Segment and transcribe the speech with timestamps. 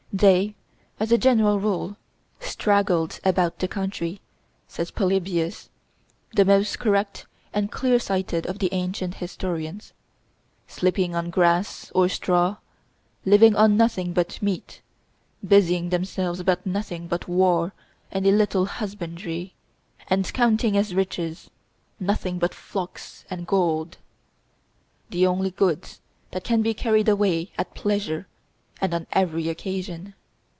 [0.13, 0.55] "They,
[0.99, 1.95] as a general rule,
[2.41, 4.19] straggled about the country,"
[4.67, 5.69] says Polybius,
[6.35, 9.93] the most correct and clear sighted of the ancient historians,
[10.67, 12.57] "sleeping on grass or straw,
[13.25, 14.81] living on nothing but meat,
[15.47, 17.71] busying themselves about nothing but war
[18.11, 19.53] and a little husbandry,
[20.09, 21.49] and counting as riches
[22.01, 23.97] nothing but flocks and gold,
[25.09, 28.27] the only goods that can be carried away at pleasure
[28.83, 30.11] and on every occasion."